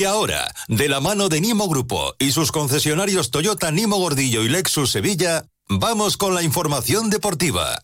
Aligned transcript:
Y 0.00 0.04
ahora, 0.06 0.50
de 0.66 0.88
la 0.88 0.98
mano 0.98 1.28
de 1.28 1.42
Nimo 1.42 1.68
Grupo 1.68 2.14
y 2.18 2.32
sus 2.32 2.52
concesionarios 2.52 3.30
Toyota 3.30 3.70
Nimo 3.70 3.98
Gordillo 3.98 4.42
y 4.42 4.48
Lexus 4.48 4.92
Sevilla, 4.92 5.44
vamos 5.68 6.16
con 6.16 6.34
la 6.34 6.42
información 6.42 7.10
deportiva. 7.10 7.78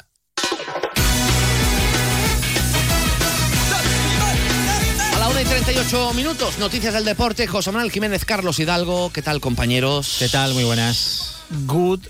A 5.15 5.19
la 5.19 5.29
1 5.29 5.41
y 5.43 5.45
38 5.45 6.15
minutos, 6.15 6.59
noticias 6.59 6.95
del 6.95 7.05
deporte. 7.05 7.47
José 7.47 7.71
Manuel 7.71 7.93
Jiménez, 7.93 8.25
Carlos 8.25 8.59
Hidalgo. 8.61 9.13
¿Qué 9.13 9.21
tal, 9.21 9.43
compañeros? 9.43 10.17
¿Qué 10.19 10.31
tal? 10.31 10.55
Muy 10.55 10.65
buenas. 10.65 11.37
Good 11.67 12.01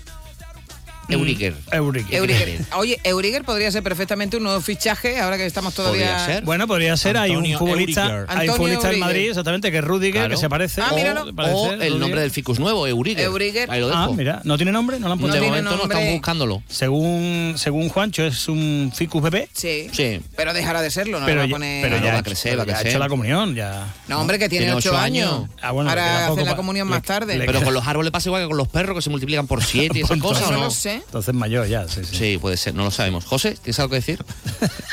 Euriger. 1.09 1.53
Euriger. 1.71 2.15
Euriger. 2.15 2.59
Oye, 2.75 2.99
Euriger 3.03 3.43
podría 3.43 3.71
ser 3.71 3.83
perfectamente 3.83 4.37
un 4.37 4.43
nuevo 4.43 4.59
fichaje 4.61 5.19
ahora 5.19 5.37
que 5.37 5.45
estamos 5.45 5.73
todavía. 5.73 6.07
Podría 6.07 6.25
ser. 6.25 6.43
Bueno, 6.43 6.67
podría 6.67 6.97
ser. 6.97 7.17
hay 7.17 7.35
un 7.35 7.45
futbolista, 7.57 8.25
hay 8.27 8.49
un 8.49 8.55
futbolista 8.55 8.91
en. 8.91 8.99
Madrid, 8.99 9.29
exactamente, 9.29 9.71
que 9.71 9.77
es 9.77 9.83
Rudiger, 9.83 10.13
Claro. 10.13 10.29
que 10.31 10.37
se 10.37 10.49
parece. 10.49 10.81
Ah, 10.81 10.91
míralo. 10.95 11.23
O, 11.29 11.33
parece, 11.33 11.55
O 11.55 11.71
el 11.71 11.79
Rudiger. 11.79 11.99
nombre 11.99 12.21
del 12.21 12.31
ficus 12.31 12.59
nuevo, 12.59 12.87
Euriger. 12.87 13.23
Euriger. 13.25 13.69
Ahí 13.71 13.79
lo 13.79 13.87
dejo. 13.87 13.99
Ah, 13.99 14.09
mira, 14.15 14.41
¿no 14.43 14.57
tiene 14.57 14.71
nombre? 14.71 14.99
¿No 14.99 15.07
lo 15.07 15.13
han 15.13 15.19
de 15.19 15.21
puesto? 15.21 15.39
tiene 15.39 15.47
momento 15.47 15.77
no 15.77 15.83
estamos 15.83 16.11
buscándolo. 16.13 16.63
Según, 16.67 17.53
según 17.57 17.89
Juancho, 17.89 18.23
es 18.25 18.47
un 18.49 18.91
ficus 18.95 19.21
bebé. 19.21 19.49
Sí. 19.53 19.87
Sí. 19.93 20.19
Pero 20.35 20.53
dejará 20.53 20.81
de 20.81 20.91
serlo, 20.91 21.19
¿no? 21.19 21.25
pero 21.25 21.35
le 21.35 21.39
va 21.41 21.43
a 21.45 21.47
ya, 21.47 21.53
poner... 21.55 21.81
pero 21.83 21.95
Claro, 21.97 22.05
ya, 22.07 22.13
va 22.13 22.19
a 22.19 22.23
crecer, 22.23 22.59
va 22.59 22.63
a 22.63 22.65
ya 22.65 22.71
ha 22.71 22.75
crecer. 22.75 22.87
hecho 22.91 22.99
la 22.99 23.09
comunión, 23.09 23.55
ya. 23.55 23.93
No, 24.07 24.19
hombre, 24.19 24.37
que 24.39 24.49
tiene, 24.49 24.73
ocho 24.73 24.97
años. 24.97 25.45
Ah, 25.61 25.71
bueno, 25.71 25.89
Ahora 25.89 26.27
hace 26.27 26.43
la 26.43 26.55
comunión 26.55 26.87
más 26.87 27.03
tarde. 27.03 27.41
Pero 27.45 27.61
con 27.61 27.73
los 27.73 27.87
árboles 27.87 28.11
pasa 28.11 28.29
igual 28.29 28.43
que 28.43 28.47
con 28.47 28.57
los 28.57 28.67
perros 28.67 28.95
que 28.95 29.01
se 29.01 29.09
multiplican 29.09 29.47
por 29.47 29.63
siete 29.63 29.99
y 29.99 30.01
esas 30.01 30.17
cosas, 30.19 30.47
¿o 30.47 30.51
no 30.51 30.57
¿no? 30.57 30.63
lo 30.65 30.71
sé. 30.99 31.05
Entonces 31.05 31.33
mayor 31.33 31.67
ya, 31.67 31.87
sí, 31.87 32.01
sí. 32.03 32.15
Sí, 32.15 32.37
puede 32.37 32.57
ser, 32.57 32.73
no 32.75 32.83
lo 32.83 32.91
sabemos. 32.91 33.25
José, 33.25 33.57
¿tienes 33.61 33.79
algo 33.79 33.91
que 33.91 33.95
decir? 33.97 34.23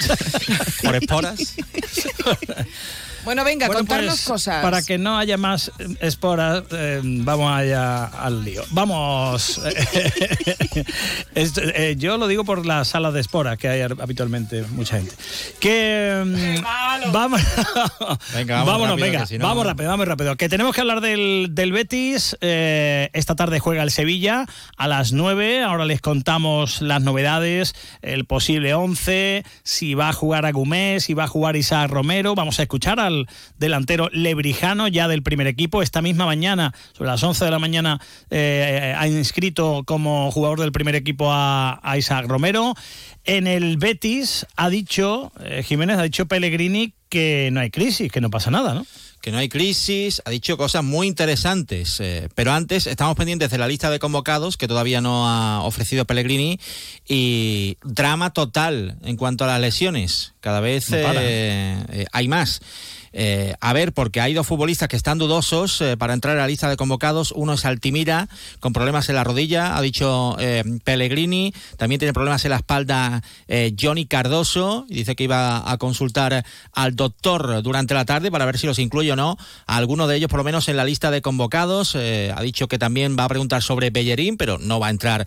Por 0.82 0.96
esporas. 0.96 1.38
Bueno, 3.24 3.44
venga, 3.44 3.66
Bueno, 3.66 3.80
contarnos 3.80 4.14
pues, 4.16 4.24
cosas. 4.24 4.62
Para 4.62 4.82
que 4.82 4.98
no 4.98 5.18
haya 5.18 5.36
más 5.36 5.72
eh, 5.78 5.86
esporas, 6.00 6.62
eh, 6.72 7.00
vamos 7.02 7.50
allá 7.52 8.04
al 8.06 8.44
lío. 8.44 8.62
Vamos. 8.70 9.60
Esto, 11.34 11.60
eh, 11.62 11.94
yo 11.98 12.16
lo 12.18 12.26
digo 12.28 12.44
por 12.44 12.66
las 12.66 12.88
salas 12.88 13.12
de 13.14 13.20
esporas 13.20 13.58
que 13.58 13.68
hay 13.68 13.80
habitualmente 13.82 14.62
mucha 14.70 14.96
gente. 14.98 15.14
Que. 15.60 16.22
mm, 16.24 17.12
Vamos. 17.12 17.40
Venga, 18.34 18.56
vamos 18.56 18.72
vámonos, 18.72 18.88
rápido, 19.00 19.06
venga. 19.12 19.26
si 19.26 19.38
no- 19.38 19.46
Vamos 19.46 19.66
rápido, 19.66 19.88
vamos 19.90 20.08
rápido. 20.08 20.36
Que 20.36 20.48
tenemos 20.48 20.74
que 20.74 20.80
hablar 20.80 21.00
del, 21.00 21.48
del 21.50 21.72
Betis. 21.72 22.36
Eh, 22.40 23.10
esta 23.12 23.34
tarde 23.36 23.58
juega 23.58 23.82
el 23.82 23.90
Sevilla 23.90 24.46
a 24.76 24.88
las 24.88 25.12
9. 25.12 25.62
Ahora 25.62 25.84
les 25.84 26.00
contamos 26.00 26.80
las 26.82 27.02
novedades, 27.02 27.74
el 28.02 28.24
posible 28.24 28.74
11, 28.74 29.44
si 29.62 29.94
va 29.94 30.08
a 30.10 30.12
jugar 30.12 30.46
Agumés, 30.46 31.04
si 31.04 31.14
va 31.14 31.24
a 31.24 31.28
jugar 31.28 31.56
Isaac 31.56 31.90
Romero. 31.90 32.34
Vamos 32.34 32.58
a 32.58 32.62
escuchar 32.62 33.00
al 33.14 33.28
delantero 33.58 34.08
lebrijano 34.12 34.88
ya 34.88 35.08
del 35.08 35.22
primer 35.22 35.46
equipo. 35.46 35.82
Esta 35.82 36.02
misma 36.02 36.26
mañana, 36.26 36.74
sobre 36.92 37.10
las 37.10 37.22
11 37.22 37.44
de 37.44 37.50
la 37.50 37.58
mañana, 37.58 38.00
eh, 38.30 38.94
ha 38.96 39.06
inscrito 39.08 39.82
como 39.86 40.30
jugador 40.30 40.60
del 40.60 40.72
primer 40.72 40.94
equipo 40.94 41.30
a, 41.32 41.80
a 41.82 41.98
Isaac 41.98 42.26
Romero. 42.26 42.74
En 43.24 43.46
el 43.46 43.76
Betis 43.78 44.46
ha 44.56 44.68
dicho, 44.68 45.32
eh, 45.40 45.62
Jiménez, 45.62 45.98
ha 45.98 46.02
dicho 46.02 46.26
Pellegrini 46.26 46.94
que 47.08 47.50
no 47.52 47.60
hay 47.60 47.70
crisis, 47.70 48.10
que 48.10 48.20
no 48.20 48.30
pasa 48.30 48.50
nada, 48.50 48.74
¿no? 48.74 48.86
que 49.24 49.32
no 49.32 49.38
hay 49.38 49.48
crisis, 49.48 50.20
ha 50.26 50.30
dicho 50.30 50.58
cosas 50.58 50.84
muy 50.84 51.06
interesantes. 51.06 51.98
eh, 51.98 52.28
pero 52.34 52.52
antes 52.52 52.86
estamos 52.86 53.16
pendientes 53.16 53.50
de 53.50 53.56
la 53.56 53.66
lista 53.66 53.88
de 53.88 53.98
convocados 53.98 54.58
que 54.58 54.68
todavía 54.68 55.00
no 55.00 55.26
ha 55.26 55.62
ofrecido 55.62 56.04
Pellegrini 56.04 56.60
y 57.08 57.78
drama 57.82 58.34
total 58.34 58.98
en 59.02 59.16
cuanto 59.16 59.44
a 59.44 59.46
las 59.46 59.62
lesiones. 59.62 60.34
Cada 60.40 60.60
vez 60.60 60.90
No 60.90 60.98
eh, 60.98 61.78
eh, 61.88 62.04
hay 62.12 62.28
más. 62.28 62.60
Eh, 63.16 63.54
a 63.60 63.72
ver, 63.72 63.92
porque 63.92 64.20
hay 64.20 64.34
dos 64.34 64.46
futbolistas 64.46 64.88
que 64.88 64.96
están 64.96 65.18
dudosos 65.18 65.80
eh, 65.80 65.96
para 65.96 66.14
entrar 66.14 66.36
a 66.36 66.40
la 66.40 66.48
lista 66.48 66.68
de 66.68 66.76
convocados. 66.76 67.32
Uno 67.36 67.52
es 67.52 67.64
Altimira, 67.64 68.28
con 68.58 68.72
problemas 68.72 69.08
en 69.08 69.14
la 69.14 69.22
rodilla, 69.22 69.76
ha 69.76 69.80
dicho 69.82 70.36
eh, 70.40 70.64
Pellegrini. 70.82 71.54
También 71.76 72.00
tiene 72.00 72.12
problemas 72.12 72.44
en 72.44 72.50
la 72.50 72.56
espalda 72.56 73.22
eh, 73.46 73.72
Johnny 73.80 74.06
Cardoso. 74.06 74.84
Dice 74.88 75.14
que 75.14 75.24
iba 75.24 75.70
a 75.70 75.78
consultar 75.78 76.44
al 76.72 76.96
doctor 76.96 77.62
durante 77.62 77.94
la 77.94 78.04
tarde 78.04 78.32
para 78.32 78.46
ver 78.46 78.58
si 78.58 78.66
los 78.66 78.80
incluye 78.80 79.12
o 79.12 79.16
no. 79.16 79.36
A 79.66 79.76
alguno 79.76 80.08
de 80.08 80.16
ellos, 80.16 80.28
por 80.28 80.38
lo 80.38 80.44
menos, 80.44 80.68
en 80.68 80.76
la 80.76 80.84
lista 80.84 81.12
de 81.12 81.22
convocados. 81.22 81.94
Eh, 81.94 82.32
ha 82.34 82.42
dicho 82.42 82.66
que 82.66 82.78
también 82.78 83.16
va 83.16 83.24
a 83.24 83.28
preguntar 83.28 83.62
sobre 83.62 83.90
Bellerín, 83.90 84.36
pero 84.36 84.58
no 84.58 84.80
va 84.80 84.88
a 84.88 84.90
entrar 84.90 85.26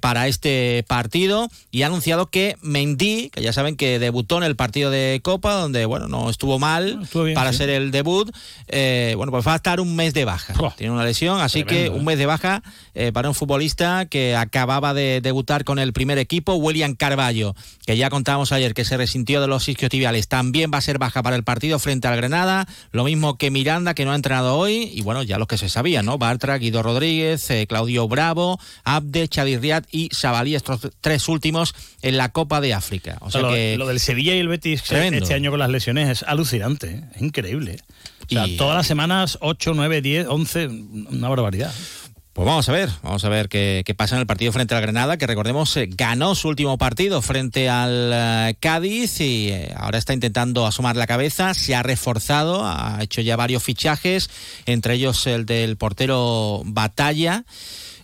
para 0.00 0.26
este 0.26 0.84
partido. 0.88 1.48
Y 1.70 1.82
ha 1.82 1.86
anunciado 1.86 2.26
que 2.26 2.56
Mendy, 2.62 3.30
que 3.30 3.42
ya 3.42 3.52
saben 3.52 3.76
que 3.76 3.98
debutó 3.98 4.38
en 4.38 4.44
el 4.44 4.56
partido 4.56 4.90
de 4.90 5.20
Copa, 5.22 5.52
donde, 5.54 5.84
bueno, 5.84 6.08
no 6.08 6.30
estuvo 6.30 6.58
mal 6.58 7.06
bien, 7.24 7.34
para 7.34 7.52
sí. 7.52 7.58
ser 7.58 7.70
el 7.70 7.90
debut, 7.90 8.30
eh, 8.68 9.14
bueno, 9.16 9.32
pues 9.32 9.46
va 9.46 9.52
a 9.52 9.56
estar 9.56 9.80
un 9.80 9.94
mes 9.96 10.14
de 10.14 10.24
baja. 10.24 10.54
Tiene 10.76 10.92
una 10.92 11.04
lesión, 11.04 11.40
así 11.40 11.64
Tremendo, 11.64 11.90
que 11.90 11.96
¿eh? 11.96 11.98
un 11.98 12.04
mes 12.04 12.18
de 12.18 12.26
baja 12.26 12.62
eh, 12.94 13.12
para 13.12 13.28
un 13.28 13.34
futbolista 13.34 14.06
que 14.06 14.36
acababa 14.36 14.94
de 14.94 15.20
debutar 15.20 15.64
con 15.64 15.78
el 15.78 15.92
primer 15.92 16.18
equipo, 16.18 16.54
William 16.54 16.94
Carballo, 16.94 17.54
que 17.86 17.96
ya 17.96 18.10
contábamos 18.10 18.52
ayer 18.52 18.74
que 18.74 18.84
se 18.84 18.96
resintió 18.96 19.40
de 19.40 19.46
los 19.46 19.68
isquiotibiales, 19.68 20.28
también 20.28 20.70
va 20.72 20.78
a 20.78 20.82
ser 20.82 20.98
baja 20.98 21.22
para 21.22 21.36
el 21.36 21.44
partido 21.44 21.78
frente 21.78 22.08
al 22.08 22.16
Granada, 22.16 22.66
lo 22.92 23.04
mismo 23.04 23.38
que 23.38 23.50
Miranda, 23.50 23.94
que 23.94 24.04
no 24.04 24.12
ha 24.12 24.16
entrenado 24.16 24.56
hoy, 24.56 24.90
y 24.94 25.02
bueno, 25.02 25.22
ya 25.22 25.38
los 25.38 25.48
que 25.48 25.58
se 25.58 25.68
sabían, 25.68 26.06
¿no? 26.06 26.18
Bartra, 26.18 26.58
Guido 26.58 26.82
Rodríguez, 26.82 27.50
eh, 27.50 27.66
Claudio 27.66 28.08
Bravo, 28.08 28.58
Abde, 28.84 29.28
Chadi 29.28 29.56
Riad 29.56 29.84
y 29.90 30.08
Sabalí, 30.12 30.54
estos 30.54 30.80
tres 31.00 31.28
últimos 31.28 31.74
en 32.02 32.16
la 32.16 32.30
Copa 32.30 32.60
de 32.60 32.74
África. 32.74 33.18
O 33.20 33.30
sea 33.30 33.42
lo, 33.42 33.50
que... 33.50 33.76
lo 33.76 33.86
del 33.86 34.00
Sevilla 34.00 34.34
y 34.34 34.38
el 34.38 34.48
Betis 34.48 34.82
Tremendo. 34.82 35.22
este 35.22 35.34
año 35.34 35.50
con 35.50 35.60
las 35.60 35.70
lesiones 35.70 36.08
es 36.08 36.22
alucinante, 36.22 36.88
¿eh? 36.90 37.04
Es 37.14 37.22
increíble. 37.22 37.78
O 38.24 38.28
sea, 38.28 38.46
Y- 38.46 38.56
todas 38.56 38.76
las 38.76 38.86
semanas 38.86 39.38
8, 39.40 39.72
9, 39.74 40.02
10, 40.02 40.26
11, 40.28 40.66
una 40.68 41.28
barbaridad. 41.28 41.72
Pues 42.34 42.46
vamos 42.46 42.68
a 42.68 42.72
ver, 42.72 42.88
vamos 43.02 43.24
a 43.24 43.28
ver 43.28 43.48
qué, 43.48 43.82
qué 43.84 43.94
pasa 43.96 44.14
en 44.14 44.20
el 44.20 44.26
partido 44.28 44.52
frente 44.52 44.72
al 44.72 44.80
Granada, 44.80 45.16
que 45.16 45.26
recordemos 45.26 45.76
eh, 45.76 45.88
ganó 45.90 46.36
su 46.36 46.46
último 46.46 46.78
partido 46.78 47.20
frente 47.20 47.68
al 47.68 48.12
eh, 48.14 48.56
Cádiz 48.60 49.20
y 49.20 49.48
eh, 49.48 49.74
ahora 49.76 49.98
está 49.98 50.12
intentando 50.14 50.64
asomar 50.64 50.94
la 50.94 51.08
cabeza, 51.08 51.52
se 51.54 51.74
ha 51.74 51.82
reforzado, 51.82 52.64
ha 52.64 52.98
hecho 53.02 53.22
ya 53.22 53.34
varios 53.34 53.64
fichajes, 53.64 54.30
entre 54.66 54.94
ellos 54.94 55.26
el 55.26 55.46
del 55.46 55.76
portero 55.76 56.62
Batalla. 56.64 57.44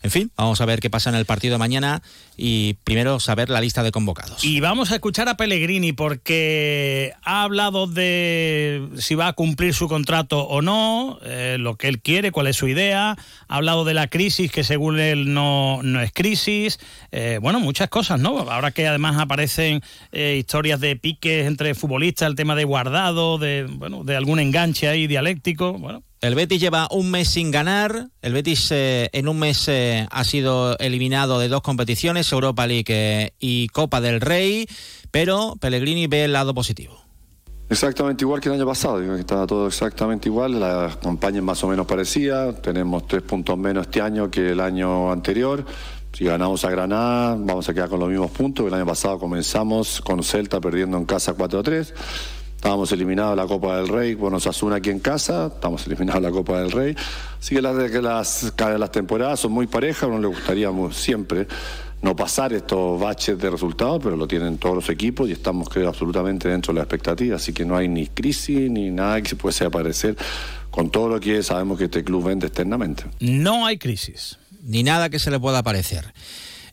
En 0.05 0.11
fin, 0.11 0.31
vamos 0.37 0.61
a 0.61 0.67
ver 0.67 0.81
qué 0.81 0.91
pasa 0.91 1.09
en 1.09 1.17
el 1.17 1.25
partido 1.25 1.59
mañana 1.59 2.03
y 2.37 2.75
primero 2.85 3.21
saber 3.21 3.49
la 3.49 3.63
lista 3.63 3.83
de 3.83 3.91
convocados. 3.91 4.45
Y 4.45 4.61
vamos 4.61 4.93
a 4.93 4.97
escuchar 4.97 5.31
a 5.31 5.39
Pellegrini 5.39 5.95
porque 5.95 7.15
ha 7.23 7.43
hablado 7.43 7.87
de 7.87 8.87
si 8.99 9.15
va 9.15 9.29
a 9.29 9.33
cumplir 9.33 9.73
su 9.73 9.89
contrato 9.89 10.41
o 10.41 10.61
no, 10.61 11.19
eh, 11.25 11.57
lo 11.59 11.77
que 11.77 11.89
él 11.89 12.03
quiere, 12.03 12.33
cuál 12.33 12.49
es 12.49 12.57
su 12.57 12.69
idea. 12.69 13.17
Ha 13.49 13.57
hablado 13.57 13.87
de 13.87 13.95
la 13.95 14.09
crisis 14.09 14.53
que 14.53 14.63
según 14.63 15.01
él 15.01 15.33
no, 15.33 15.83
no 15.83 16.03
es 16.03 16.13
crisis. 16.13 16.81
Eh, 17.11 17.39
bueno, 17.41 17.59
muchas 17.59 17.89
cosas, 17.89 18.21
¿no? 18.21 18.41
Ahora 18.41 18.73
que 18.73 18.87
además 18.87 19.17
aparecen 19.19 19.81
eh, 20.13 20.37
historias 20.39 20.81
de 20.81 20.97
piques 20.97 21.47
entre 21.47 21.75
futbolistas, 21.75 22.29
el 22.29 22.35
tema 22.35 22.55
de 22.55 22.65
guardado, 22.65 23.39
de, 23.39 23.67
bueno, 23.71 24.05
de 24.05 24.17
algún 24.17 24.39
enganche 24.39 24.87
ahí 24.87 25.07
dialéctico. 25.07 25.73
Bueno, 25.73 26.03
El 26.25 26.35
Betis 26.35 26.59
lleva 26.59 26.89
un 26.91 27.11
mes 27.11 27.29
sin 27.29 27.51
ganar. 27.51 28.09
El 28.23 28.33
Betis 28.33 28.71
eh, 28.71 29.11
en 29.13 29.29
un 29.29 29.39
mes 29.39 29.69
eh, 29.69 30.09
ha 30.11 30.25
sido 30.25 30.75
eliminado 30.79 31.39
de 31.39 31.49
dos 31.49 31.61
competiciones, 31.61 32.33
Europa 32.33 32.67
League 32.67 32.87
eh, 32.89 33.35
y 33.39 33.69
Copa 33.69 34.01
del 34.01 34.23
Rey, 34.23 34.67
pero 35.11 35.55
Pellegrini 35.61 36.07
ve 36.07 36.25
el 36.25 36.33
lado 36.33 36.55
positivo. 36.55 36.97
Exactamente 37.69 38.25
igual 38.25 38.41
que 38.41 38.49
el 38.49 38.55
año 38.55 38.65
pasado, 38.65 39.03
estaba 39.17 39.47
todo 39.47 39.67
exactamente 39.67 40.31
igual, 40.31 40.59
la 40.59 40.97
campaña 41.03 41.39
es 41.39 41.45
más 41.45 41.63
o 41.63 41.69
menos 41.69 41.87
parecida, 41.87 42.59
tenemos 42.59 43.07
tres 43.07 43.21
puntos 43.21 43.59
menos 43.59 43.87
este 43.87 44.01
año 44.01 44.31
que 44.31 44.53
el 44.53 44.61
año 44.61 45.13
anterior, 45.13 45.67
si 46.15 46.25
ganamos 46.25 46.65
a 46.65 46.71
Granada 46.71 47.37
vamos 47.39 47.69
a 47.69 47.75
quedar 47.75 47.91
con 47.91 48.01
los 48.01 48.09
mismos 48.09 48.31
puntos, 48.31 48.67
el 48.67 48.73
año 48.73 48.87
pasado 48.87 49.19
comenzamos 49.19 50.01
con 50.01 50.23
Celta 50.23 50.59
perdiendo 50.59 50.97
en 50.97 51.05
casa 51.05 51.37
4-3, 51.37 51.93
estábamos 52.65 52.91
eliminados 52.93 53.37
de 53.37 53.43
la 53.43 53.47
Copa 53.47 53.77
del 53.77 53.89
Rey, 53.89 54.15
bueno, 54.15 54.39
Osasuna 54.39 54.77
aquí 54.77 54.89
en 54.89 54.99
casa, 54.99 55.51
estamos 55.55 55.87
eliminados 55.87 56.23
de 56.23 56.29
la 56.31 56.35
Copa 56.35 56.61
del 56.61 56.71
Rey, 56.71 56.97
así 57.39 57.55
que 57.55 57.61
las, 57.61 57.75
las, 57.77 58.55
las 58.57 58.91
temporadas 58.91 59.41
son 59.41 59.53
muy 59.53 59.67
parejas, 59.67 60.05
a 60.05 60.07
uno 60.07 60.19
le 60.19 60.29
gustaría 60.29 60.71
siempre 60.91 61.47
no 62.01 62.17
pasar 62.17 62.55
estos 62.55 62.99
baches 62.99 63.39
de 63.39 63.51
resultados, 63.51 64.01
pero 64.03 64.17
lo 64.17 64.27
tienen 64.27 64.57
todos 64.57 64.77
los 64.77 64.89
equipos 64.89 65.29
y 65.29 65.33
estamos 65.33 65.69
creo 65.69 65.91
absolutamente 65.91 66.49
dentro 66.49 66.73
de 66.73 66.79
la 66.79 66.85
expectativa, 66.85 67.37
así 67.37 67.53
que 67.53 67.67
no 67.67 67.77
hay 67.77 67.87
ni 67.87 68.07
crisis 68.07 68.71
ni 68.71 68.91
nada 68.91 69.21
que 69.21 69.29
se 69.29 69.37
pueda 69.37 69.67
aparecer 69.67 70.17
con 70.71 70.89
todo 70.89 71.11
lo 71.11 71.21
que 71.21 71.43
sabemos 71.43 71.77
que 71.77 71.85
este 71.85 72.03
club 72.03 72.25
vende 72.25 72.47
externamente. 72.47 73.05
no 73.21 73.67
hay 73.67 73.77
crisis. 73.77 74.39
Ni 74.63 74.83
nada 74.83 75.11
que 75.11 75.19
se 75.19 75.31
le 75.31 75.39
pueda 75.39 75.63
parecer. 75.63 76.15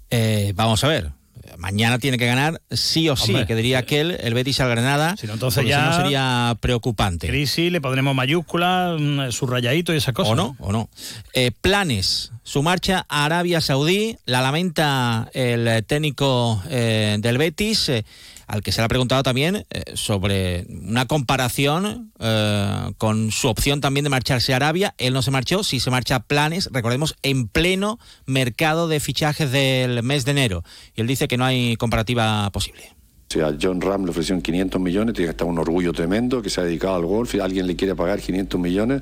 Eh, 0.10 0.54
vamos 0.56 0.86
a 0.86 0.88
ver. 0.88 1.12
Mañana 1.58 2.00
tiene 2.00 2.18
que 2.18 2.26
ganar 2.26 2.62
sí 2.72 3.10
o 3.10 3.16
sí, 3.16 3.32
Hombre. 3.32 3.46
que 3.48 3.56
diría 3.56 3.80
aquel, 3.80 4.12
el 4.22 4.34
Betis 4.34 4.60
al 4.60 4.70
Granada. 4.70 5.16
Si 5.18 5.28
no, 5.28 5.34
entonces 5.34 5.66
ya- 5.66 5.84
si 5.84 5.90
no 5.98 6.04
sería 6.04 6.58
preocupante. 6.60 7.28
Crisis, 7.28 7.72
le 7.72 7.82
pondremos 7.82 8.16
mayúscula, 8.16 8.96
mm, 9.00 9.32
subrayadito 9.32 9.94
y 9.94 9.98
esas 9.98 10.14
cosas. 10.14 10.32
O 10.34 10.36
no, 10.36 10.56
o 10.60 10.72
no. 10.72 10.90
Eh, 11.34 11.52
planes. 11.62 12.32
Su 12.44 12.64
marcha 12.64 13.06
a 13.08 13.26
Arabia 13.26 13.62
Saudí 13.62 14.18
la 14.26 14.42
lamenta 14.42 15.30
el 15.34 15.68
eh, 15.68 15.82
técnico 15.84 16.62
eh, 16.70 17.18
del 17.20 17.38
Betis. 17.38 17.90
Eh, 17.90 18.04
al 18.52 18.62
que 18.62 18.74
se 18.74 18.82
le 18.82 18.86
ha 18.86 18.90
preguntado 18.90 19.24
también 19.24 19.66
eh, 19.70 19.84
sobre 19.94 20.66
una 20.70 21.06
comparación 21.06 22.12
eh, 22.20 22.92
con 22.98 23.32
su 23.32 23.48
opción 23.48 23.80
también 23.80 24.04
de 24.04 24.10
marcharse 24.10 24.52
a 24.52 24.58
Arabia. 24.58 24.94
Él 24.98 25.14
no 25.14 25.22
se 25.22 25.32
marchó, 25.32 25.64
si 25.64 25.80
se 25.80 25.90
marcha 25.90 26.16
a 26.16 26.24
planes, 26.24 26.70
recordemos, 26.74 27.16
en 27.24 27.48
pleno 27.48 27.98
mercado 28.26 28.90
de 28.90 29.00
fichajes 29.00 29.54
del 29.54 30.04
mes 30.04 30.26
de 30.26 30.32
enero. 30.32 30.64
Y 30.96 31.02
él 31.02 31.08
dice 31.08 31.30
que 31.30 31.38
no 31.38 31.46
hay 31.46 31.78
comparativa 31.78 32.50
posible. 32.52 32.94
Si 33.30 33.40
a 33.40 33.56
John 33.60 33.80
Ram 33.80 34.04
le 34.04 34.12
ofrecieron 34.12 34.42
500 34.42 34.82
millones, 34.82 35.16
tiene 35.16 35.28
que 35.28 35.32
estar 35.32 35.48
un 35.48 35.58
orgullo 35.58 35.94
tremendo 35.94 36.42
que 36.42 36.50
se 36.50 36.60
ha 36.60 36.66
dedicado 36.66 36.96
al 36.96 37.06
golf 37.06 37.34
y 37.34 37.40
alguien 37.40 37.68
le 37.68 37.78
quiere 37.78 37.96
pagar 37.96 38.20
500 38.20 38.60
millones 38.60 39.02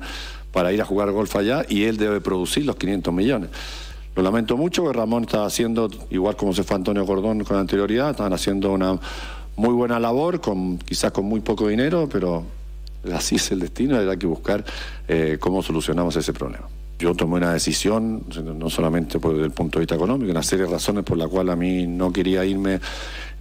para 0.52 0.72
ir 0.72 0.80
a 0.80 0.84
jugar 0.84 1.10
golf 1.10 1.34
allá 1.34 1.64
y 1.68 1.84
él 1.84 1.96
debe 1.96 2.20
producir 2.20 2.64
los 2.64 2.76
500 2.76 3.12
millones. 3.12 3.50
Lo 4.14 4.22
lamento 4.22 4.56
mucho 4.56 4.84
que 4.84 4.92
Ramón 4.92 5.24
está 5.24 5.44
haciendo, 5.44 5.88
igual 6.10 6.36
como 6.36 6.52
se 6.52 6.62
fue 6.62 6.76
Antonio 6.76 7.04
Gordón 7.04 7.42
con 7.42 7.56
anterioridad, 7.56 8.10
están 8.10 8.32
haciendo 8.32 8.72
una 8.72 8.98
muy 9.60 9.74
buena 9.74 10.00
labor, 10.00 10.40
con, 10.40 10.78
quizás 10.78 11.12
con 11.12 11.26
muy 11.26 11.40
poco 11.40 11.68
dinero, 11.68 12.08
pero 12.10 12.44
así 13.12 13.36
es 13.36 13.50
el 13.50 13.60
destino, 13.60 13.98
hay 13.98 14.16
que 14.16 14.26
buscar 14.26 14.64
eh, 15.06 15.36
cómo 15.38 15.62
solucionamos 15.62 16.16
ese 16.16 16.32
problema. 16.32 16.66
Yo 16.98 17.14
tomé 17.14 17.36
una 17.36 17.52
decisión, 17.52 18.24
no 18.58 18.68
solamente 18.70 19.18
por 19.18 19.34
el 19.36 19.50
punto 19.50 19.78
de 19.78 19.84
vista 19.84 19.94
económico, 19.94 20.30
una 20.30 20.42
serie 20.42 20.64
de 20.64 20.72
razones 20.72 21.04
por 21.04 21.16
la 21.16 21.28
cual 21.28 21.50
a 21.50 21.56
mí 21.56 21.86
no 21.86 22.10
quería 22.10 22.44
irme, 22.44 22.80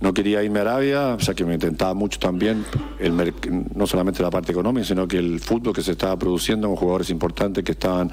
no 0.01 0.13
quería 0.13 0.43
irme 0.43 0.59
a 0.59 0.61
Arabia, 0.63 1.17
sea 1.19 1.33
que 1.33 1.45
me 1.45 1.53
intentaba 1.53 1.93
mucho 1.93 2.19
también, 2.19 2.65
el, 2.99 3.33
no 3.75 3.87
solamente 3.87 4.21
la 4.21 4.29
parte 4.29 4.51
económica, 4.51 4.87
sino 4.87 5.07
que 5.07 5.17
el 5.17 5.39
fútbol 5.39 5.73
que 5.73 5.81
se 5.81 5.91
estaba 5.91 6.17
produciendo 6.17 6.67
con 6.67 6.75
jugadores 6.75 7.09
importantes 7.09 7.63
que 7.63 7.73
estaban, 7.73 8.11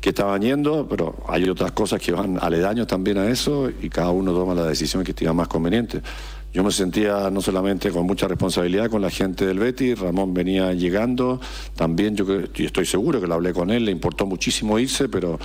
que 0.00 0.10
estaban 0.10 0.42
yendo, 0.42 0.86
pero 0.88 1.16
hay 1.28 1.48
otras 1.48 1.72
cosas 1.72 2.00
que 2.00 2.12
van 2.12 2.38
aledaños 2.40 2.88
también 2.88 3.18
a 3.18 3.28
eso 3.28 3.70
y 3.70 3.88
cada 3.88 4.10
uno 4.10 4.32
toma 4.32 4.54
la 4.54 4.66
decisión 4.66 5.04
que 5.04 5.12
estima 5.12 5.32
más 5.32 5.48
conveniente. 5.48 6.02
Yo 6.56 6.64
me 6.64 6.70
sentía 6.70 7.28
no 7.30 7.42
solamente 7.42 7.90
con 7.90 8.06
mucha 8.06 8.26
responsabilidad 8.26 8.88
con 8.88 9.02
la 9.02 9.10
gente 9.10 9.44
del 9.44 9.58
Betis, 9.58 9.98
Ramón 9.98 10.32
venía 10.32 10.72
llegando, 10.72 11.38
también 11.74 12.16
yo, 12.16 12.24
yo 12.24 12.64
estoy 12.64 12.86
seguro 12.86 13.20
que 13.20 13.26
lo 13.26 13.34
hablé 13.34 13.52
con 13.52 13.70
él, 13.70 13.84
le 13.84 13.92
importó 13.92 14.24
muchísimo 14.24 14.78
irse, 14.78 15.10
pero 15.10 15.38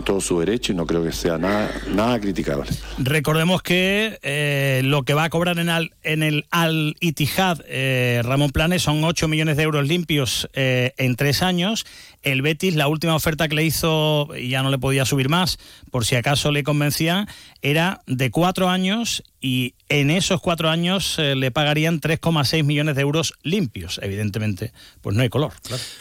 todo 0.00 0.20
su 0.20 0.40
derecho 0.40 0.72
y 0.72 0.74
no 0.74 0.86
creo 0.86 1.04
que 1.04 1.12
sea 1.12 1.36
nada, 1.36 1.70
nada 1.94 2.18
criticable. 2.18 2.70
Recordemos 2.98 3.62
que 3.62 4.18
eh, 4.22 4.80
lo 4.84 5.02
que 5.02 5.12
va 5.12 5.24
a 5.24 5.30
cobrar 5.30 5.58
en, 5.58 5.68
en 6.02 6.22
el 6.22 6.46
Al 6.50 6.96
Ittihad 7.00 7.60
eh, 7.68 8.22
Ramón 8.24 8.50
Planes 8.50 8.82
son 8.82 9.04
8 9.04 9.28
millones 9.28 9.58
de 9.58 9.64
euros 9.64 9.86
limpios 9.86 10.48
eh, 10.54 10.94
en 10.96 11.16
tres 11.16 11.42
años. 11.42 11.84
El 12.22 12.42
Betis, 12.42 12.76
la 12.76 12.88
última 12.88 13.14
oferta 13.14 13.48
que 13.48 13.54
le 13.54 13.64
hizo, 13.64 14.28
y 14.36 14.48
ya 14.48 14.62
no 14.62 14.70
le 14.70 14.78
podía 14.78 15.04
subir 15.04 15.28
más, 15.28 15.58
por 15.90 16.04
si 16.04 16.14
acaso 16.14 16.52
le 16.52 16.62
convencía, 16.62 17.26
era 17.62 18.02
de 18.06 18.30
cuatro 18.30 18.68
años 18.68 19.24
y 19.40 19.74
en 19.88 20.10
esos 20.10 20.40
cuatro 20.40 20.70
años 20.70 21.18
le 21.18 21.50
pagarían 21.50 22.00
3,6 22.00 22.62
millones 22.62 22.94
de 22.94 23.02
euros 23.02 23.34
limpios. 23.42 23.98
Evidentemente, 24.00 24.72
pues 25.00 25.16
no 25.16 25.22
hay 25.22 25.28
color. 25.28 25.52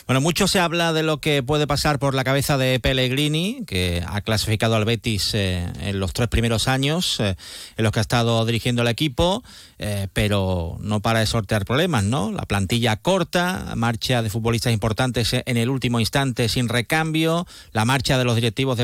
Bueno, 0.05 0.21
mucho 0.21 0.47
se 0.47 0.59
habla 0.59 0.93
de 0.93 1.01
lo 1.01 1.19
que 1.19 1.41
puede 1.41 1.65
pasar 1.65 1.97
por 1.97 2.13
la 2.13 2.23
cabeza 2.23 2.59
de 2.59 2.79
Pellegrini, 2.79 3.63
que 3.65 4.03
ha 4.07 4.21
clasificado 4.21 4.75
al 4.75 4.85
Betis 4.85 5.33
eh, 5.33 5.65
en 5.81 5.99
los 5.99 6.13
tres 6.13 6.27
primeros 6.29 6.67
años 6.67 7.19
eh, 7.19 7.35
en 7.77 7.83
los 7.83 7.91
que 7.91 7.99
ha 7.99 8.01
estado 8.01 8.45
dirigiendo 8.45 8.83
el 8.83 8.87
equipo, 8.87 9.43
eh, 9.79 10.07
pero 10.13 10.77
no 10.79 10.99
para 10.99 11.19
de 11.21 11.25
sortear 11.25 11.65
problemas, 11.65 12.03
¿no? 12.03 12.31
La 12.31 12.45
plantilla 12.45 12.95
corta, 12.97 13.73
marcha 13.75 14.21
de 14.21 14.29
futbolistas 14.29 14.71
importantes 14.71 15.33
en 15.33 15.57
el 15.57 15.69
último 15.69 15.99
instante 15.99 16.10
sin 16.47 16.69
recambio, 16.69 17.45
la 17.71 17.85
marcha 17.85 18.17
de 18.17 18.23
los 18.23 18.35
directivos 18.35 18.77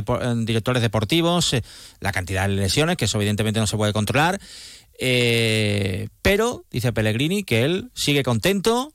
directores 0.45 0.81
deportivos, 0.81 1.55
la 1.99 2.11
cantidad 2.11 2.47
de 2.47 2.55
lesiones, 2.55 2.97
que 2.97 3.05
eso 3.05 3.17
evidentemente 3.17 3.59
no 3.59 3.67
se 3.67 3.77
puede 3.77 3.93
controlar. 3.93 4.39
pero 6.21 6.65
dice 6.71 6.93
Pellegrini 6.93 7.43
que 7.43 7.63
él 7.63 7.91
sigue 7.93 8.23
contento 8.23 8.93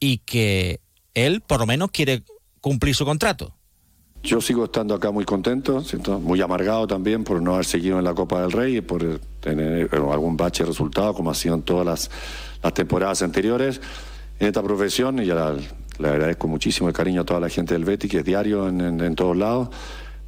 y 0.00 0.18
que 0.18 0.80
él 1.14 1.40
por 1.40 1.60
lo 1.60 1.66
menos 1.66 1.90
quiere 1.90 2.22
cumplir 2.60 2.94
su 2.94 3.04
contrato. 3.04 3.54
Yo 4.24 4.40
sigo 4.40 4.64
estando 4.64 4.94
acá 4.94 5.10
muy 5.10 5.26
contento, 5.26 5.82
muy 6.22 6.40
amargado 6.40 6.86
también 6.86 7.24
por 7.24 7.42
no 7.42 7.52
haber 7.52 7.66
seguido 7.66 7.98
en 7.98 8.04
la 8.04 8.14
Copa 8.14 8.40
del 8.40 8.52
Rey 8.52 8.78
y 8.78 8.80
por 8.80 9.20
tener 9.40 9.90
algún 9.92 10.34
bache 10.34 10.62
de 10.62 10.70
resultado, 10.70 11.12
como 11.12 11.30
ha 11.30 11.34
sido 11.34 11.56
en 11.56 11.62
todas 11.62 12.10
las, 12.62 12.72
temporadas 12.72 13.20
anteriores. 13.20 13.82
En 14.40 14.46
esta 14.46 14.62
profesión, 14.62 15.22
y 15.22 15.26
ya 15.26 15.54
le 15.98 16.08
agradezco 16.08 16.48
muchísimo 16.48 16.88
el 16.88 16.94
cariño 16.94 17.22
a 17.22 17.24
toda 17.24 17.40
la 17.40 17.48
gente 17.48 17.74
del 17.74 17.84
Betis, 17.84 18.10
que 18.10 18.18
es 18.18 18.24
diario 18.24 18.68
en, 18.68 19.14
todos 19.14 19.36
lados, 19.36 19.68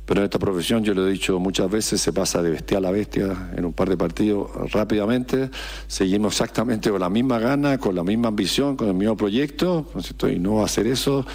pero 0.04 0.20
en 0.20 0.24
esta 0.24 0.38
profesión, 0.38 0.84
yo 0.84 0.94
lo 0.94 1.06
he 1.06 1.10
dicho 1.10 1.38
muchas 1.40 1.70
veces, 1.70 2.00
se 2.00 2.12
pasa 2.12 2.42
de 2.42 2.50
bestia 2.50 2.78
a 2.78 2.80
la 2.80 2.90
bestia 2.90 3.50
en 3.56 3.64
un 3.64 3.72
par 3.72 3.88
de 3.88 3.96
partidos 3.96 4.50
rápidamente. 4.72 5.50
Seguimos 5.88 6.34
exactamente 6.34 6.90
con 6.90 7.00
la 7.00 7.10
misma 7.10 7.38
gana, 7.38 7.78
con 7.78 7.94
la 7.94 8.04
misma 8.04 8.28
ambición, 8.28 8.76
con 8.76 8.88
el 8.88 8.94
mismo 8.94 9.16
proyecto, 9.16 9.86
y 10.30 10.38
no 10.38 10.56
va 10.56 10.62
a 10.62 10.64
hacer 10.66 10.86
eso 10.86 11.26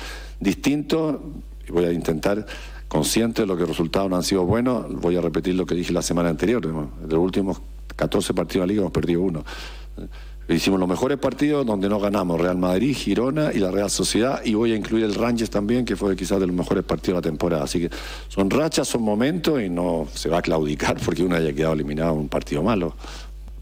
distinto 0.41 1.21
voy 1.69 1.85
a 1.85 1.91
intentar, 1.93 2.45
consciente 2.87 3.43
de 3.43 3.47
lo 3.47 3.55
que 3.55 3.61
los 3.61 3.69
resultados 3.69 4.09
no 4.09 4.17
han 4.17 4.23
sido 4.23 4.45
buenos, 4.45 4.91
voy 4.99 5.15
a 5.15 5.21
repetir 5.21 5.55
lo 5.55 5.65
que 5.65 5.75
dije 5.75 5.93
la 5.93 6.01
semana 6.01 6.29
anterior. 6.29 6.61
De 6.61 7.13
los 7.13 7.23
últimos 7.23 7.61
14 7.95 8.33
partidos 8.33 8.55
de 8.55 8.67
la 8.67 8.67
liga 8.67 8.81
hemos 8.81 8.91
perdido 8.91 9.21
uno. 9.21 9.45
Hicimos 10.51 10.79
los 10.79 10.89
mejores 10.89 11.17
partidos 11.17 11.65
donde 11.65 11.87
no 11.87 11.99
ganamos, 11.99 12.39
Real 12.39 12.57
Madrid, 12.57 12.95
Girona 12.95 13.51
y 13.53 13.59
la 13.59 13.71
Real 13.71 13.89
Sociedad, 13.89 14.41
y 14.43 14.53
voy 14.53 14.73
a 14.73 14.75
incluir 14.75 15.05
el 15.05 15.15
Rangers 15.15 15.49
también, 15.49 15.85
que 15.85 15.95
fue 15.95 16.15
quizás 16.15 16.39
de 16.39 16.47
los 16.47 16.55
mejores 16.55 16.83
partidos 16.83 17.21
de 17.21 17.27
la 17.27 17.31
temporada. 17.31 17.63
Así 17.63 17.79
que 17.79 17.89
son 18.27 18.49
rachas, 18.49 18.87
son 18.87 19.03
momentos 19.03 19.61
y 19.61 19.69
no 19.69 20.07
se 20.13 20.29
va 20.29 20.39
a 20.39 20.41
claudicar 20.41 20.97
porque 21.05 21.23
uno 21.23 21.35
haya 21.35 21.53
quedado 21.53 21.73
eliminado 21.73 22.13
en 22.13 22.19
un 22.19 22.29
partido 22.29 22.63
malo. 22.63 22.95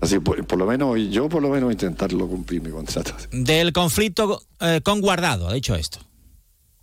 Así, 0.02 0.20
por, 0.20 0.46
por, 0.46 0.58
lo 0.58 0.66
menos, 0.66 0.98
yo 1.10 1.28
por 1.28 1.42
lo 1.42 1.50
menos 1.50 1.72
intentarlo 1.72 2.28
cumplir 2.28 2.62
mi 2.62 2.70
contrato. 2.70 3.12
Del 3.32 3.74
conflicto 3.74 4.42
eh, 4.62 4.80
con 4.82 5.02
Guardado, 5.02 5.50
ha 5.50 5.54
dicho 5.54 5.76
esto. 5.76 6.00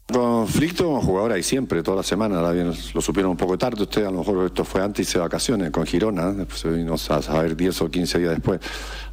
Conflicto 0.07 0.85
con 0.85 1.01
jugadores 1.01 1.35
hay 1.35 1.43
siempre, 1.43 1.83
toda 1.83 1.97
la 1.97 2.03
semana, 2.05 2.41
lo 2.41 3.01
supieron 3.01 3.33
un 3.33 3.37
poco 3.37 3.59
tarde, 3.59 3.83
usted 3.83 4.05
a 4.05 4.11
lo 4.13 4.19
mejor 4.19 4.47
esto 4.47 4.65
fue 4.65 4.81
antes 4.81 5.13
de 5.13 5.19
vacaciones 5.19 5.73
con 5.73 5.85
Girona, 5.85 6.31
después 6.31 6.77
vino 6.77 6.95
a 6.95 6.99
saber 6.99 7.57
10 7.57 7.81
o 7.83 7.91
15 7.91 8.19
días 8.21 8.31
después. 8.31 8.61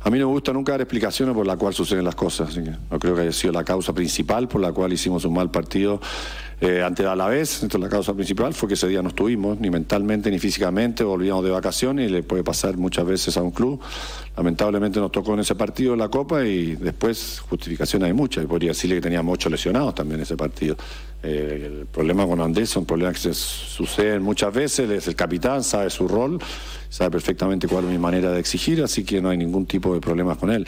A 0.02 0.12
mí 0.12 0.20
no 0.20 0.28
me 0.28 0.34
gusta 0.34 0.54
nunca 0.54 0.74
dar 0.74 0.82
explicaciones 0.82 1.34
por 1.34 1.48
la 1.48 1.58
cual 1.58 1.74
suceden 1.74 2.06
las 2.06 2.14
cosas, 2.14 2.50
así 2.50 2.64
que 2.64 2.76
no 2.92 3.00
creo 3.00 3.16
que 3.16 3.22
haya 3.22 3.32
sido 3.32 3.54
la 3.54 3.64
causa 3.64 3.92
principal 3.92 4.48
por 4.48 4.62
la 4.62 4.72
cual 4.72 4.94
hicimos 4.94 5.26
un 5.26 5.34
mal 5.34 5.50
partido 5.50 6.00
eh, 6.66 6.82
ante 6.82 7.06
Alavés, 7.06 7.62
entonces 7.62 7.82
la 7.82 7.90
causa 7.90 8.14
principal 8.14 8.54
fue 8.54 8.70
que 8.70 8.76
ese 8.76 8.88
día 8.88 9.02
no 9.02 9.10
estuvimos, 9.10 9.60
ni 9.60 9.70
mentalmente 9.70 10.32
ni 10.32 10.40
físicamente, 10.40 11.04
volvíamos 11.04 11.44
de 11.44 11.52
vacaciones 11.52 12.10
y 12.10 12.14
le 12.14 12.24
puede 12.24 12.42
pasar 12.42 12.78
muchas 12.78 13.06
veces 13.06 13.36
a 13.36 13.42
un 13.42 13.52
club. 13.52 13.82
Lamentablemente 14.38 14.98
nos 15.02 15.12
tocó 15.12 15.34
en 15.34 15.42
ese 15.42 15.56
partido 15.56 15.94
la 15.98 16.08
Copa 16.08 16.46
y 16.46 16.78
después 16.78 17.42
justificaciones 17.50 18.08
hay 18.08 18.14
muchas. 18.14 18.46
Podría 18.46 18.70
decirle 18.70 18.96
que 18.96 19.02
teníamos 19.02 19.34
ocho 19.34 19.50
lesionados 19.50 19.94
también 19.94 20.22
en 20.22 20.24
ese 20.24 20.38
partido. 20.38 20.78
Eh, 21.22 21.64
el 21.82 21.86
problema 21.88 22.26
con 22.26 22.40
Andrés 22.40 22.70
es 22.70 22.78
un 22.78 22.86
problema 22.86 23.12
que 23.12 23.20
se 23.20 23.34
sucede 23.34 24.18
muchas 24.20 24.54
veces, 24.54 24.90
es 24.90 25.06
el 25.10 25.16
capitán, 25.16 25.66
sabe 25.66 25.90
su 25.90 26.08
rol, 26.08 26.40
sabe 26.88 27.12
perfectamente 27.12 27.68
cuál 27.68 27.84
es 27.84 27.92
mi 27.92 27.98
manera 27.98 28.32
de 28.32 28.40
exigir, 28.40 28.82
así 28.82 29.04
que 29.04 29.22
no 29.22 29.28
hay 29.28 29.38
ningún 29.38 29.66
tipo 29.66 29.94
de 29.94 30.00
problemas 30.00 30.38
con 30.38 30.50
él 30.50 30.66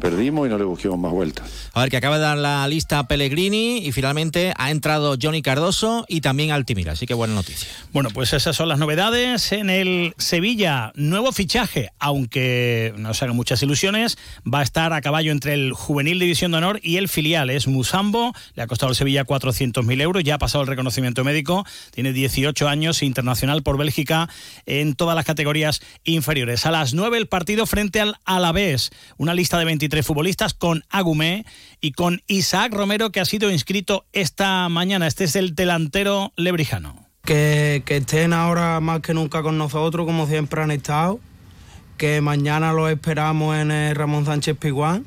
perdimos 0.00 0.46
y 0.46 0.50
no 0.50 0.58
le 0.58 0.64
busquemos 0.64 0.98
más 0.98 1.12
vueltas. 1.12 1.70
A 1.72 1.80
ver, 1.80 1.90
que 1.90 1.96
acaba 1.96 2.18
de 2.18 2.24
dar 2.24 2.38
la 2.38 2.66
lista 2.66 3.06
Pellegrini 3.06 3.78
y 3.78 3.92
finalmente 3.92 4.52
ha 4.56 4.70
entrado 4.70 5.16
Johnny 5.20 5.42
Cardoso 5.42 6.04
y 6.08 6.20
también 6.20 6.50
Altimira, 6.50 6.92
así 6.92 7.06
que 7.06 7.14
buena 7.14 7.34
noticia. 7.34 7.68
Bueno, 7.92 8.10
pues 8.12 8.32
esas 8.32 8.56
son 8.56 8.68
las 8.68 8.78
novedades 8.78 9.52
en 9.52 9.70
el 9.70 10.14
Sevilla. 10.18 10.92
Nuevo 10.94 11.32
fichaje, 11.32 11.90
aunque 11.98 12.92
no 12.96 13.14
se 13.14 13.24
hagan 13.24 13.36
muchas 13.36 13.62
ilusiones, 13.62 14.18
va 14.42 14.60
a 14.60 14.62
estar 14.62 14.92
a 14.92 15.00
caballo 15.00 15.30
entre 15.32 15.54
el 15.54 15.72
Juvenil 15.72 16.18
División 16.18 16.52
de 16.52 16.58
Honor 16.58 16.80
y 16.82 16.96
el 16.96 17.08
filial. 17.08 17.50
Es 17.50 17.68
Musambo, 17.68 18.32
le 18.54 18.62
ha 18.62 18.66
costado 18.66 18.90
al 18.90 18.96
Sevilla 18.96 19.24
400.000 19.24 20.00
euros, 20.00 20.24
ya 20.24 20.36
ha 20.36 20.38
pasado 20.38 20.62
el 20.62 20.68
reconocimiento 20.68 21.22
médico, 21.24 21.66
tiene 21.92 22.12
18 22.12 22.68
años, 22.68 23.02
internacional 23.02 23.62
por 23.62 23.76
Bélgica 23.76 24.28
en 24.66 24.94
todas 24.94 25.14
las 25.14 25.24
categorías 25.24 25.80
inferiores. 26.04 26.66
A 26.66 26.70
las 26.70 26.94
9 26.94 27.18
el 27.18 27.26
partido 27.28 27.66
frente 27.66 28.00
al 28.00 28.16
Alavés, 28.24 28.90
una 29.18 29.34
lista 29.34 29.58
de 29.58 29.64
23 29.64 29.89
entre 29.90 30.04
futbolistas 30.04 30.54
con 30.54 30.84
Agumé 30.88 31.44
y 31.80 31.90
con 31.90 32.22
Isaac 32.28 32.72
Romero 32.72 33.10
que 33.10 33.18
ha 33.18 33.24
sido 33.24 33.50
inscrito 33.50 34.04
esta 34.12 34.68
mañana. 34.68 35.08
Este 35.08 35.24
es 35.24 35.34
el 35.34 35.56
delantero 35.56 36.32
lebrijano. 36.36 37.08
Que, 37.24 37.82
estén 37.88 38.32
ahora 38.32 38.78
más 38.78 39.00
que 39.00 39.14
nunca 39.14 39.42
con 39.42 39.58
nosotros 39.58 40.06
como 40.06 40.28
siempre 40.28 40.62
han 40.62 40.70
estado. 40.70 41.18
Que 41.96 42.20
mañana 42.20 42.72
lo 42.72 42.88
esperamos 42.88 43.56
en 43.56 43.72
el 43.72 43.96
Ramón 43.96 44.26
Sánchez 44.26 44.56
Piguán 44.56 45.06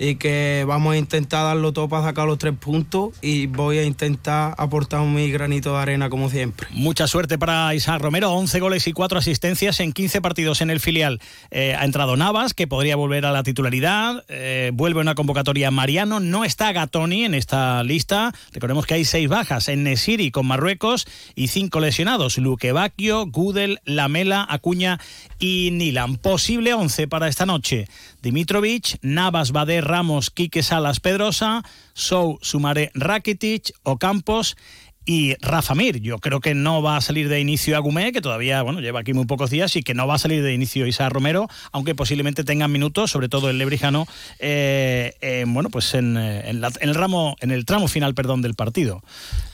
y 0.00 0.14
que 0.14 0.64
vamos 0.66 0.94
a 0.94 0.96
intentar 0.96 1.44
darlo 1.44 1.72
todo 1.72 1.88
para 1.88 2.04
sacar 2.04 2.26
los 2.26 2.38
tres 2.38 2.54
puntos 2.58 3.10
y 3.20 3.46
voy 3.46 3.78
a 3.78 3.84
intentar 3.84 4.54
aportar 4.56 5.02
mi 5.02 5.30
granito 5.30 5.74
de 5.74 5.78
arena 5.78 6.08
como 6.08 6.30
siempre. 6.30 6.66
Mucha 6.70 7.06
suerte 7.06 7.38
para 7.38 7.74
Isaac 7.74 8.00
Romero, 8.00 8.32
11 8.32 8.60
goles 8.60 8.86
y 8.86 8.92
4 8.92 9.18
asistencias 9.18 9.78
en 9.80 9.92
15 9.92 10.22
partidos 10.22 10.62
en 10.62 10.70
el 10.70 10.80
filial. 10.80 11.20
Eh, 11.50 11.76
ha 11.78 11.84
entrado 11.84 12.16
Navas, 12.16 12.54
que 12.54 12.66
podría 12.66 12.96
volver 12.96 13.26
a 13.26 13.32
la 13.32 13.42
titularidad, 13.42 14.24
eh, 14.28 14.70
vuelve 14.72 15.00
una 15.00 15.14
convocatoria 15.14 15.70
Mariano, 15.70 16.18
no 16.18 16.44
está 16.44 16.72
Gatoni 16.72 17.26
en 17.26 17.34
esta 17.34 17.82
lista, 17.84 18.32
recordemos 18.52 18.86
que 18.86 18.94
hay 18.94 19.04
seis 19.04 19.28
bajas 19.28 19.68
en 19.68 19.84
Nesiri 19.84 20.30
con 20.30 20.46
Marruecos 20.46 21.06
y 21.34 21.48
cinco 21.48 21.78
lesionados, 21.78 22.38
Luque 22.38 22.72
Bacchio, 22.72 23.26
Gudel, 23.26 23.80
Lamela, 23.84 24.46
Acuña 24.48 24.98
y 25.38 25.70
Nilan. 25.72 26.16
Posible 26.16 26.72
11 26.72 27.06
para 27.06 27.28
esta 27.28 27.44
noche. 27.44 27.86
Dimitrovic, 28.22 28.98
Navas, 29.02 29.52
Bader, 29.52 29.89
Ramos, 29.90 30.30
Quique 30.30 30.62
Salas, 30.62 31.00
Pedrosa, 31.00 31.62
Sou, 31.92 32.38
Sumaré, 32.40 32.90
Rakitic, 32.94 33.72
Ocampos 33.82 34.56
y 35.10 35.34
Rafa 35.40 35.74
Mir. 35.74 36.00
Yo 36.00 36.20
creo 36.20 36.38
que 36.38 36.54
no 36.54 36.82
va 36.82 36.96
a 36.96 37.00
salir 37.00 37.28
de 37.28 37.40
inicio 37.40 37.76
Agumé, 37.76 38.12
que 38.12 38.20
todavía 38.20 38.62
bueno, 38.62 38.78
lleva 38.78 39.00
aquí 39.00 39.12
muy 39.12 39.24
pocos 39.24 39.50
días, 39.50 39.74
y 39.74 39.82
que 39.82 39.92
no 39.92 40.06
va 40.06 40.14
a 40.14 40.18
salir 40.18 40.40
de 40.40 40.54
inicio 40.54 40.86
Isaac 40.86 41.12
Romero, 41.12 41.48
aunque 41.72 41.96
posiblemente 41.96 42.44
tengan 42.44 42.70
minutos, 42.70 43.10
sobre 43.10 43.28
todo 43.28 43.50
el 43.50 43.58
lebrijano, 43.58 44.06
eh, 44.38 45.16
eh, 45.20 45.44
bueno, 45.48 45.68
pues 45.68 45.94
en, 45.94 46.16
eh, 46.16 46.48
en, 46.50 46.60
la, 46.60 46.70
en, 46.78 46.88
el 46.88 46.94
ramo, 46.94 47.34
en 47.40 47.50
el 47.50 47.64
tramo 47.64 47.88
final, 47.88 48.14
perdón, 48.14 48.40
del 48.40 48.54
partido. 48.54 49.02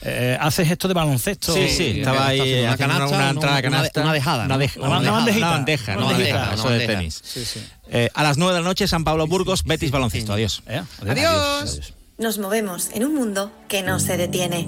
Eh, 0.03 0.37
¿Haces 0.39 0.69
esto 0.69 0.87
de 0.87 0.93
baloncesto? 0.93 1.55
Sí, 1.55 1.67
sí, 1.69 1.85
estaba 2.01 2.27
ahí 2.27 2.61
una, 2.61 2.77
canasta, 2.77 3.07
una, 3.07 3.17
una 3.17 3.29
entrada 3.31 3.61
canasta. 3.63 4.01
una 4.03 4.13
dejada. 4.13 4.45
Una, 4.45 4.99
Una 4.99 5.11
bandejita. 5.11 5.49
Bandeja, 5.49 5.95
no 5.95 6.05
bandeja, 6.05 6.53
eso 6.53 6.69
de 6.69 6.85
tenis. 6.85 7.19
Sí, 7.23 7.43
sí. 7.43 7.61
Eh, 7.89 8.11
a 8.13 8.21
las 8.21 8.37
9 8.37 8.53
de 8.53 8.59
la 8.61 8.67
noche, 8.67 8.87
San 8.87 9.03
Pablo 9.03 9.25
Burgos, 9.25 9.63
Betis 9.63 9.89
Baloncesto. 9.89 10.33
Adiós. 10.33 10.61
Eh, 10.67 10.83
Adiós. 11.01 11.95
Nos 12.17 12.39
movemos 12.39 12.89
en 12.95 13.05
un 13.05 13.13
mundo 13.13 13.51
que 13.67 13.83
no 13.83 13.99
se 13.99 14.17
detiene, 14.17 14.67